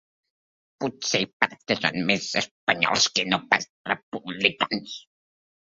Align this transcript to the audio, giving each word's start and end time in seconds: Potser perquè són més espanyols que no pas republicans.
Potser 0.83 1.21
perquè 1.43 1.77
són 1.83 1.99
més 2.09 2.31
espanyols 2.43 3.07
que 3.19 3.29
no 3.31 3.43
pas 3.53 3.73
republicans. 3.95 5.03